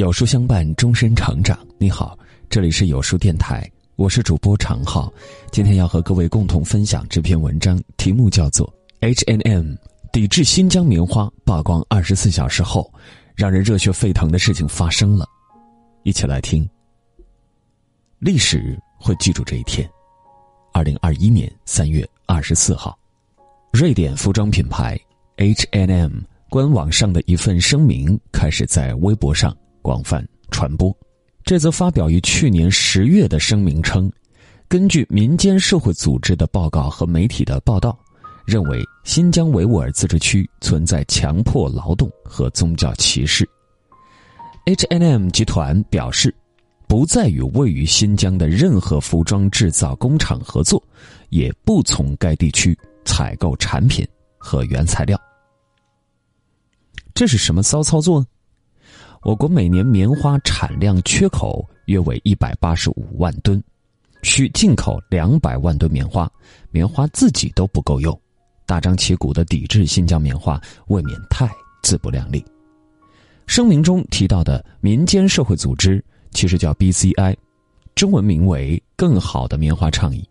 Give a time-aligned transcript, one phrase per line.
[0.00, 1.58] 有书相伴，终身成长。
[1.76, 5.12] 你好，这里是有书电台，我是主播常浩。
[5.52, 8.66] 今天要和各位共同分享这篇文章，题目叫做
[9.14, 9.76] 《HNM
[10.10, 12.90] 抵制新疆棉花曝光二十四小时后，
[13.36, 15.26] 让人热血沸腾的事情发生了》。
[16.02, 16.66] 一起来听。
[18.20, 19.86] 历史会记住这一天，
[20.72, 22.98] 二零二一年三月二十四号，
[23.70, 24.98] 瑞典服装品牌
[25.36, 29.54] HNM 官网上的一份声明开始在微博上。
[29.82, 30.94] 广泛传播。
[31.44, 34.10] 这则发表于去年十月的声明称，
[34.68, 37.98] 根据民间社会组织的报告和媒体的报道，
[38.46, 43.48] 认为新疆维吾尔自治区存在强迫劳动和宗教歧视。
[44.66, 46.32] H&M 集团表示，
[46.86, 50.80] 不再与位于新疆的任何服装制造工厂合作，
[51.30, 54.06] 也不从该地区采购产品
[54.38, 55.18] 和原材料。
[57.14, 58.26] 这是什么骚操作呢？
[59.22, 63.62] 我国每年棉花产量缺口约为一百八十五万吨，
[64.22, 66.30] 需进口两百万吨棉花，
[66.70, 68.18] 棉花自己都不够用，
[68.64, 71.46] 大张旗鼓的抵制新疆棉花，未免太
[71.82, 72.42] 自不量力。
[73.46, 77.36] 声明中提到的民间社会组织其实叫 BCI，
[77.94, 80.26] 中文名为“更好的棉花倡议”。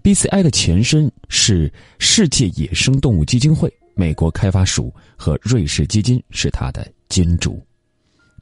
[0.00, 7.60] BCI 的前身是世界野生动物基金会，美国开发署和瑞士基金是它的金主。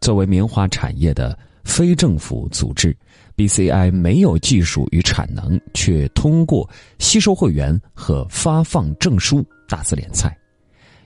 [0.00, 2.96] 作为棉花产业的非政府组织
[3.36, 10.34] ，BCI 没有技术与产能，却通过吸收会员和发放证书大肆敛财。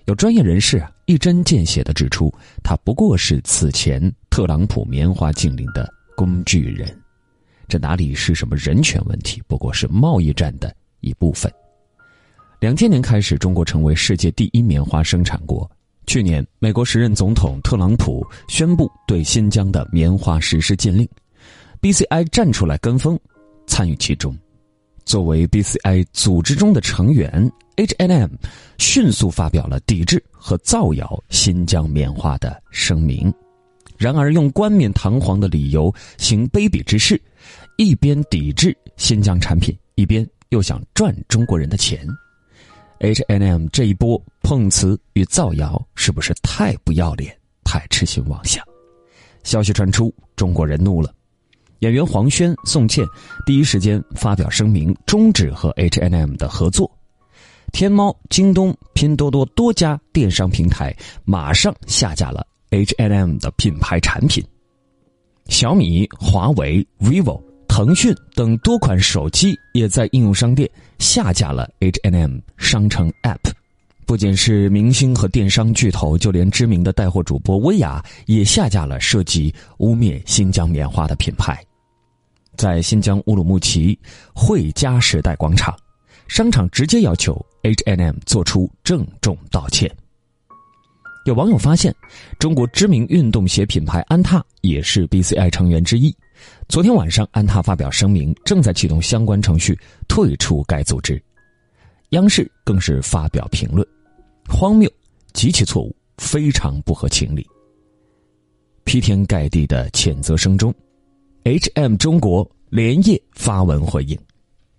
[0.05, 6.89] 有专业人士啊一针见血地指出，他不过是此前特朗普棉花禁令的工具人。
[7.67, 9.43] 这哪里是什么人权问题？
[9.49, 11.53] 不过是贸易战的一部分。
[12.61, 15.69] 两千年开始，中国成为世界第一棉花生产国。
[16.07, 21.09] 去年，美国时任总统特朗普宣布对新疆的棉花实施禁令
[21.81, 23.19] ，BCI 站出来跟风，
[23.67, 24.37] 参与其中。
[25.05, 28.31] 作为 BCI 组织中的成员，H&M
[28.79, 33.33] 迅速发表了抵制和造谣新疆棉花的声明。
[33.99, 37.21] 然而，用冠冕堂皇的理由行卑鄙之事，
[37.77, 42.07] 一边抵制新疆产品，一边又想赚中国人的钱。
[43.05, 48.65] H N M 这一波碰瓷与造谣，是不是太不要脸、太痴心妄想？
[49.43, 51.15] 消息传出，中国人怒了。
[51.81, 53.05] 演员黄轩、宋茜
[53.45, 56.91] 第一时间发表声明，终止和 H N M 的合作。
[57.73, 64.43] 天猫、京东、拼多多多家电商平台马上下架了 H N M 的品牌产品。
[65.51, 67.39] 小米、华为、vivo。
[67.77, 70.71] 腾讯等多款手机也在应用商店
[71.01, 73.51] 下架了 H N M 商城 App，
[74.07, 81.61] 不仅是明星和电商巨头，就连知名的带货主播薇娅也下架了涉及污蔑新疆棉花的品牌。
[82.57, 83.99] 在新疆乌鲁木齐
[84.33, 85.77] 汇佳时代广场，
[86.29, 89.91] 商场直接要求 H N M 做出郑重道歉。
[91.25, 91.93] 有网友发现，
[92.39, 96.15] 中国知名运动鞋品牌安踏也是 BCI 成员之一。
[96.69, 99.79] 昨天晚上，安踏发表声明，正在启动相关程序
[100.09, 101.23] 退出该组织。
[102.11, 103.87] 央视更是发表评论：
[104.49, 104.91] 荒谬、
[105.33, 107.47] 极其错误、非常不合情理。
[108.85, 110.73] 劈天盖地的谴责声中
[111.45, 114.19] ，H&M 中国连夜发文回应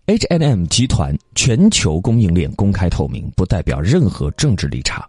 [0.05, 5.03] ：H&M 集团全球供应链公开透明，不代表任何政治立场。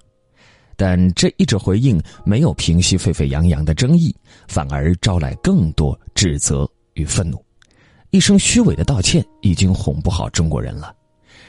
[0.77, 4.15] 但这一纸回应没有平息沸沸扬扬的争议，
[4.47, 7.43] 反而招来更多指责与愤怒。
[8.11, 10.95] 一声虚伪的道歉已经哄不好中国人了，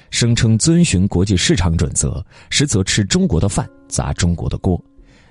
[0.10, 4.82] 声称遵循国际市场准则，实则吃中国的饭砸中国的锅，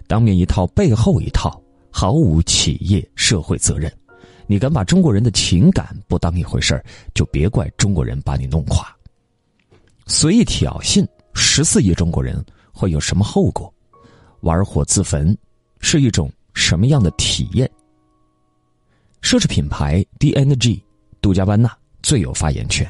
[0.07, 3.93] 当面一套背后一套，毫无企业社会责任。
[4.47, 8.95] 你敢把中国人的情感不当一回事儿，就别怪中国人把你弄垮。
[10.07, 11.05] 随意挑衅
[11.35, 13.73] 十四亿中国人会有什么后果？
[14.47, 15.37] 玩火自焚
[15.81, 17.69] 是一种什么样的体验？
[19.21, 20.81] 奢侈品牌 D N G
[21.21, 22.89] 杜嘉班纳最有发言权。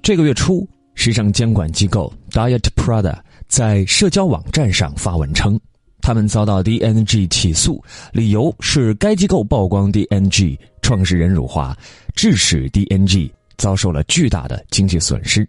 [0.00, 5.60] 这个月初，时尚监管机构 Diet Prada 在社交网站上发文称，
[6.00, 11.76] 他们遭到 D N G 起诉，理由是该机构曝光 D N G 创始人辱华，
[12.14, 15.46] 致使 D N G 遭受了巨大的经济损失。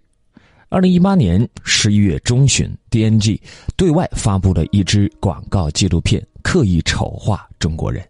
[0.74, 3.40] 二零一八年十一月中旬，D N G
[3.78, 8.04] 对外发布了一支广告纪录片，刻意丑化中国人。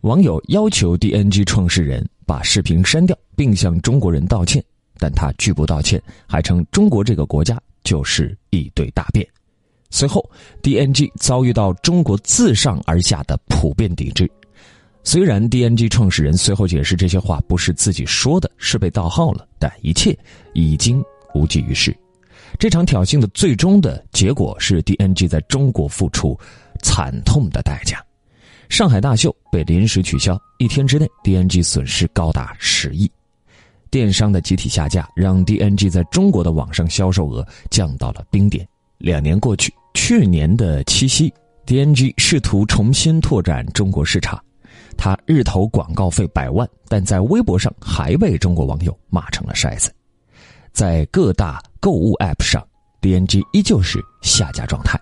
[0.00, 4.60] 网友要求 D N G 创始人把视频删掉，并向中国人道歉，
[4.98, 9.24] 但他拒不道歉，还称中国这个国家就是一堆大便。
[9.88, 10.28] 随后
[10.64, 14.28] ，DNG 遭遇到中国自上而下的普遍抵制。
[15.04, 20.16] 虽然 DNG 创始人随后解释这些话不是自己说的，是被盗号了，但一切
[20.54, 21.00] 已经
[21.34, 21.96] 无济于事。
[22.58, 26.38] 这场挑衅的最终的结果是 DNG 在中国付出
[26.82, 28.04] 惨痛的代价。
[28.68, 33.10] 上海大秀被临时取消，一天之内 DNG 损失高达十亿。
[33.90, 38.66] 电商的集体下架让 DNG 在中国的网上销售额降到了冰点。
[38.96, 41.32] 两年过去，去年的七夕
[41.66, 44.42] ，DNG 试图重新拓展中国市场。
[44.96, 49.92] 他日投广告费百万，但在微博上还被中国网友骂成了筛子。
[50.72, 52.66] 在各大购物 App 上
[53.00, 54.98] ，DNG 依旧是下架状态，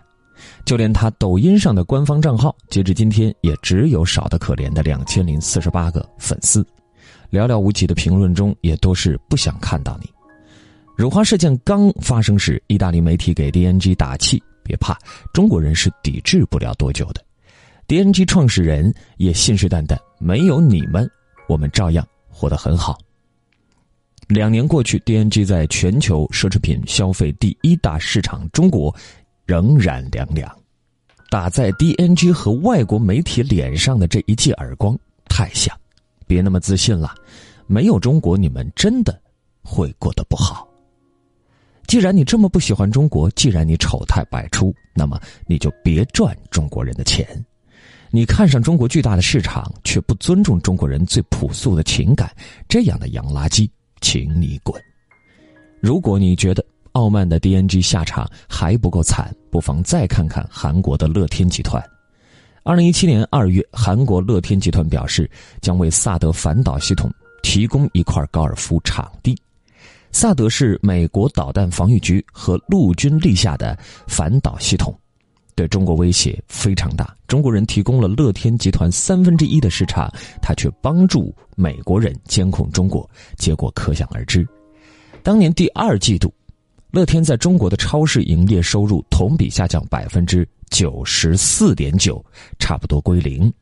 [0.65, 6.63] 就连他抖音上的官方账号，截至今天也只有少得可怜的两千零四十八个粉丝，
[7.31, 10.11] 寥寥无几的评论中也都是不想看到你。
[10.97, 14.99] 辱华事件刚发生时，意大利媒体给 DNG 打气，别怕，
[15.33, 17.25] 中国人是抵制不了多久的。
[17.87, 21.09] DNG 创始人也信誓旦旦，没有你们，
[21.49, 22.99] 我们照样活得很好。
[24.31, 28.95] 两年过去，DNG 在全球奢侈品消费第一大市场中国，
[29.45, 30.49] 仍然凉凉。
[31.29, 34.97] 打在 DNG 和外国媒体脸上的这一记耳光
[35.29, 35.77] 太像，
[36.29, 37.13] 别那么自信了。
[37.67, 39.21] 没有中国，你们真的
[39.63, 40.69] 会过得不好。
[41.89, 47.27] 既然你这么不喜欢中国，既然你丑态百出，那么你就别赚中国人的钱。
[48.13, 52.33] 你看上中国巨大的市场，却不尊重中国人最朴素的情感，
[52.69, 53.69] 这样的洋垃圾，
[54.01, 54.81] 请你滚！
[55.81, 61.83] 如果你觉得傲慢的 DNG 下场还不够惨，不妨再看看韩国的乐天集团。
[62.63, 65.31] 二零一七年二月，韩国乐天集团表示
[65.63, 67.11] 将为萨德反导系统
[67.43, 69.35] 提供一块高尔夫场地。
[70.13, 74.95] 萨德是美国导弹防御局和陆军立下的反导系统。
[75.61, 77.15] 对中国威胁非常大。
[77.29, 80.11] 中国人提供了乐天集团三分之一的市场，
[80.41, 84.49] 他却帮助美国人监控中国，结果可想而知。
[85.23, 86.33] 当年第二季度，
[86.93, 92.25] 乐天在中国的超市营业收入同比下降百分之九十四点九，
[92.59, 93.53] 差不多归零。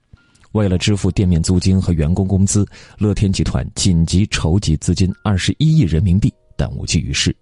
[0.53, 2.65] 为了支付店面租金和员工工资，
[2.97, 7.35] 乐天集团紧急筹集资金二十一亿人民币，但无济于事。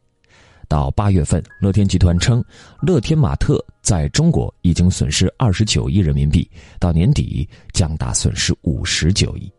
[0.69, 2.45] 到八月份，乐天集团称，
[2.81, 6.49] 乐天玛特在中国已经损失二十九亿人民币，
[6.79, 9.51] 到年底将达损失五十九亿。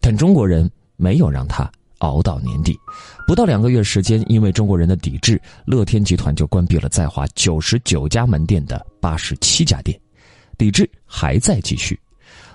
[0.00, 2.78] 但中国人没有让他熬到年底，
[3.26, 9.98] 不到两个月时间，因为中国人的抵制，乐天集团就关闭了在华九十九家门店的八十七家店，
[10.56, 11.98] 抵制还在继续。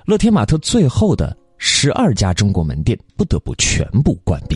[0.05, 4.55] 乐天玛特最后的十二家中国门店不得不全部关闭，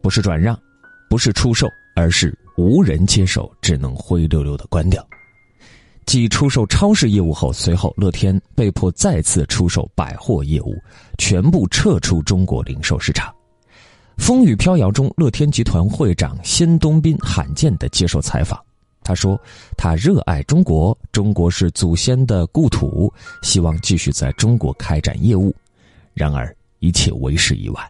[0.00, 0.58] 不是转让，
[1.10, 1.66] 不是出售，
[1.96, 2.36] 而是。
[2.58, 5.06] 无人接手，只能灰溜溜的关掉。
[6.06, 10.74] 继出售超市业务后，随后乐天被迫再次出售百货业务，
[11.18, 13.32] 全部撤出中国零售市场。
[14.16, 18.60] 风雨飘摇中，乐天集团会长辛东斌罕见的接受采访，
[19.04, 19.40] 他说
[19.78, 25.54] ：“他热爱中国，中国是祖先的故土，希望继续在中国开展业务。
[26.12, 27.88] 然而，一切为时已晚。”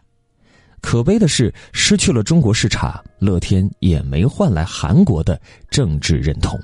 [0.81, 5.39] 可悲的是，失去了中国市场，乐天也没换来韩国的
[5.69, 6.59] 政治认同。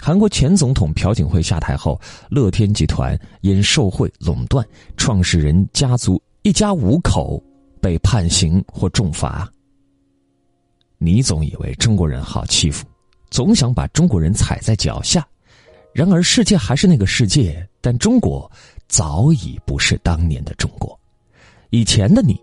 [0.00, 7.42] 韩国前总统朴槿惠下台后，乐天集团因受贿垄断，创始人家族一家五口
[7.82, 9.46] 被判刑或重罚。
[10.96, 12.86] 你总以为中国人好欺负，
[13.30, 15.26] 总想把中国人踩在脚下，
[15.92, 18.50] 然而世界还是那个世界，但中国
[18.88, 20.98] 早已不是当年的中国，
[21.68, 22.40] 以前的你。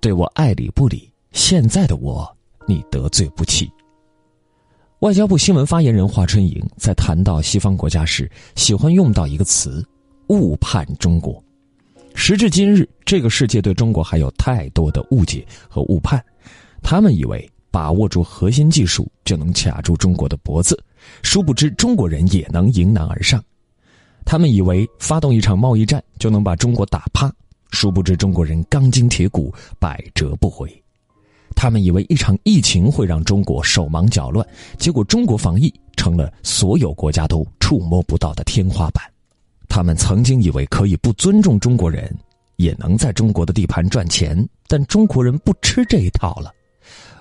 [0.00, 2.26] 对我爱理不理，现在的我
[2.66, 3.70] 你得罪不起。
[5.00, 9.86] 外交部新闻发言人华春莹在谈到西方国家时，喜欢用到一个词
[10.28, 11.42] “误判中国”。
[12.14, 16.22] 时至今日，这个世界对中国还有太多的误解和误判，
[16.82, 20.82] 他们以为把握住核心技术就能卡住中国的脖子，
[21.22, 23.42] 殊不知中国人也能迎难而上。
[24.24, 27.30] 他们以为发动一场贸易战就能把中国打趴。
[27.70, 30.70] 殊不知，中国人钢筋铁骨，百折不回。
[31.56, 34.46] 他们以为一场疫情会让中国手忙脚乱，
[34.78, 39.04] 结果中国防疫成了所有国家都触摸不到的天花板。
[39.68, 42.16] 他们曾经以为可以不尊重中国人，
[42.56, 46.52] 也能在中国的地盘赚钱，但中国人不吃这一套了。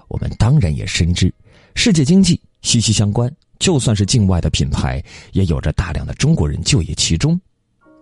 [0.07, 1.33] 我们当然也深知，
[1.75, 5.03] 世界经济息息相关，就算是境外的品牌，
[5.33, 7.39] 也有着大量的中国人就业其中。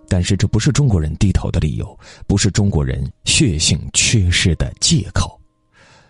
[0.10, 1.98] 但是这不是中国人低头的理由，
[2.28, 5.40] 不是中国人血性缺失的借口。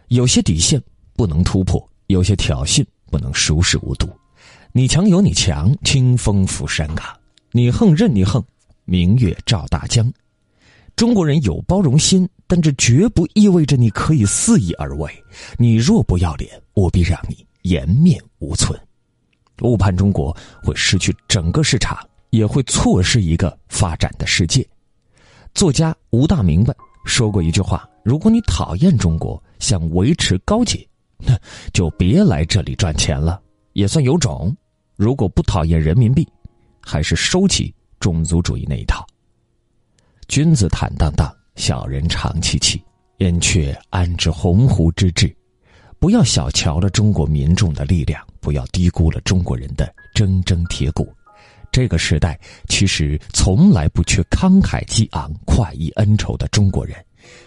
[0.07, 0.81] 有些底线
[1.15, 4.09] 不能突破，有些挑衅不能熟视无睹。
[4.71, 7.05] 你强有你强，清风拂山岗；
[7.51, 8.43] 你横任你横，
[8.85, 10.11] 明月照大江。
[10.95, 15.11] 中国人有包容心，但这绝不意味着你可以肆意而为。
[15.57, 18.79] 你若不要脸，我必让你颜面无存。
[19.61, 21.97] 误判中国会失去整个市场，
[22.37, 24.65] 也会错失一个发展的世界。
[25.55, 26.71] 作家吴大明白
[27.03, 31.35] 说过一句话：如果你讨厌中国，想维持高洁，那
[31.73, 33.41] 就别来这里赚钱了，
[33.73, 34.55] 也算有种。
[34.95, 36.27] 如果不讨厌人民币，
[36.79, 39.03] 还是收起种族主义那一套。
[40.27, 42.79] 君子坦荡荡，小人长戚戚。
[43.17, 45.35] 燕雀安知鸿鹄之志？
[45.97, 51.11] 不要小瞧了中国民众的力量，不要低估了中国人的铮铮铁骨。
[51.77, 56.97] 这个时代其实从来不缺慷慨激昂、快意恩仇的中国人，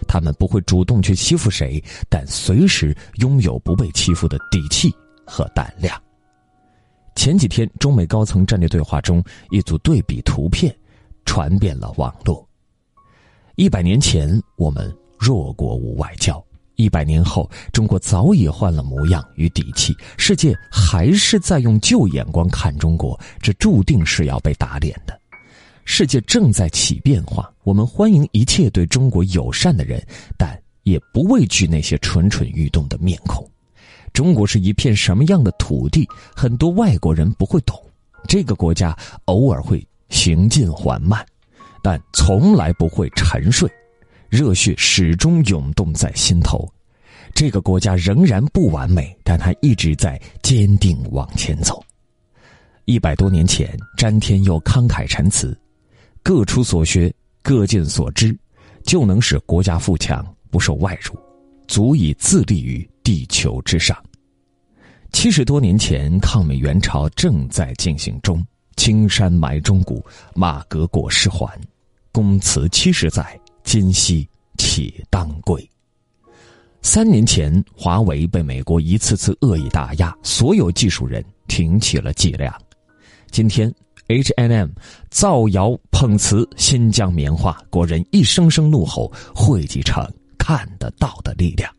[0.07, 4.89] 他们不会主动去欺负谁，但随时拥有不被欺负的底气
[5.27, 6.01] 和胆量。
[7.17, 9.21] 前几天，中美高层战略对话中，
[9.51, 10.73] 一组对比图片
[11.25, 12.49] 传遍了网络。
[13.57, 16.41] 一百年前，我们弱国无外交；
[16.81, 19.95] 一百年后，中国早已换了模样与底气。
[20.17, 25.19] 世界还是在用旧眼光看中国，这注定是要被打脸的。
[25.85, 30.03] 世界正在起变化，我们欢迎一切对中国友善的人，
[30.39, 33.49] 但也不畏惧那些蠢蠢欲动的面孔。
[34.13, 36.09] 中国是一片什么样的土地？
[36.35, 37.79] 很多外国人不会懂。
[38.27, 38.97] 这个国家
[39.27, 41.25] 偶尔会行进缓慢。
[41.83, 43.67] 但从来不会沉睡，
[44.31, 46.67] 热血始终涌动在心头。
[47.35, 51.85] 这个国家仍然不完美，但它一直在坚定往前走。
[52.85, 55.57] 一百多年前，詹天佑慷慨陈词
[56.23, 58.37] ：“各出所学，各尽所知，
[58.85, 61.17] 就能使国家富强，不受外辱，
[61.69, 63.97] 足以自立于地球之上。”
[65.13, 68.45] 七十多年前，抗美援朝正在进行中。
[68.77, 71.61] 青山埋忠骨，马革裹尸还。
[72.13, 75.69] 公祠七十载，今夕且当归。
[76.83, 82.53] 三年前，华为被美国一次次恶意打压，所有技术人挺起了脊梁。
[83.31, 83.73] 今天
[84.09, 84.69] ，H N M
[85.11, 90.05] 造谣碰瓷新疆棉花，国人一声声怒吼，汇集成
[90.39, 91.73] 看得到的力量。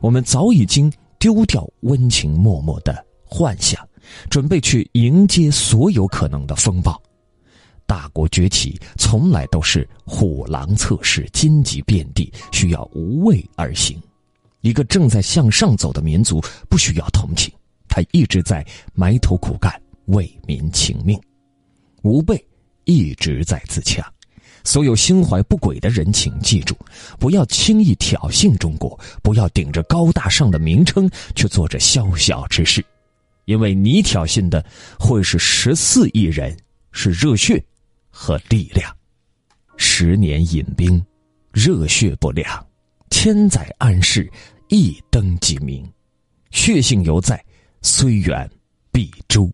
[0.00, 3.86] 我们早已经丢掉温情脉脉的幻想。
[4.28, 7.00] 准备去迎接所有可能的风暴。
[7.90, 14.00] 大国崛起从来都是虎狼测试，荆棘遍地，需要无畏而行。
[14.60, 17.52] 一个正在向上走的民族不需要同情，
[17.88, 21.20] 他一直在埋头苦干，为民请命。
[22.02, 22.40] 吾辈
[22.84, 24.06] 一直在自强。
[24.62, 26.76] 所有心怀不轨的人，请记住，
[27.18, 32.84] 不要轻易挑衅中国，不要顶着高大上的名称去做着宵小之事。
[33.46, 34.64] 因为你挑衅的
[34.96, 36.56] 会是十四亿人，
[36.92, 37.60] 是热血
[38.20, 38.94] 和力量。
[39.78, 41.02] 十年引兵，
[41.52, 42.46] 热血不凉；
[43.08, 44.30] 千载安世，
[44.68, 45.90] 一灯即明。
[46.50, 47.42] 血性犹在，
[47.80, 48.46] 虽远
[48.92, 49.50] 必诛。